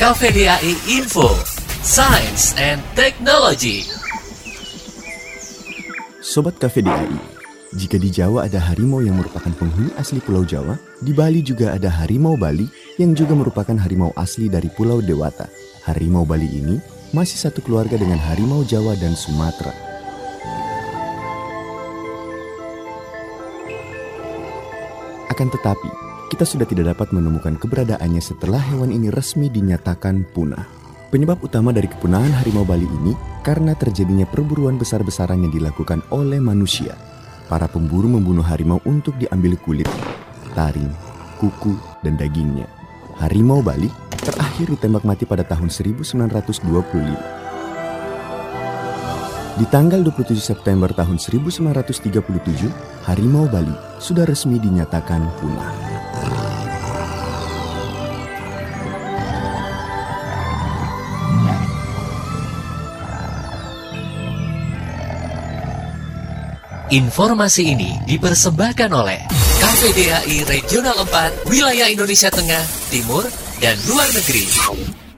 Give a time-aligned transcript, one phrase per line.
[0.00, 1.28] KVDAI Info,
[1.84, 3.84] Science and Technology.
[6.24, 7.20] Sobat KVDAI,
[7.76, 11.92] jika di Jawa ada harimau yang merupakan penghuni asli Pulau Jawa, di Bali juga ada
[11.92, 12.64] harimau Bali
[12.96, 15.52] yang juga merupakan harimau asli dari Pulau Dewata.
[15.84, 16.80] Harimau Bali ini
[17.12, 19.76] masih satu keluarga dengan harimau Jawa dan Sumatera.
[25.28, 30.62] Akan tetapi, kita sudah tidak dapat menemukan keberadaannya setelah hewan ini resmi dinyatakan punah.
[31.10, 36.94] Penyebab utama dari kepunahan harimau Bali ini karena terjadinya perburuan besar-besaran yang dilakukan oleh manusia.
[37.50, 39.90] Para pemburu membunuh harimau untuk diambil kulit,
[40.54, 40.94] taring,
[41.42, 41.74] kuku,
[42.06, 42.70] dan dagingnya.
[43.18, 43.90] Harimau Bali
[44.22, 46.62] terakhir ditembak mati pada tahun 1925.
[49.58, 52.70] Di tanggal 27 September tahun 1937,
[53.10, 55.89] harimau Bali sudah resmi dinyatakan punah.
[66.90, 69.22] Informasi ini dipersembahkan oleh
[69.62, 73.22] KPDHI Regional 4 Wilayah Indonesia Tengah, Timur,
[73.62, 75.09] dan Luar Negeri.